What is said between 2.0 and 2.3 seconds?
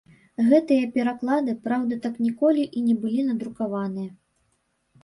так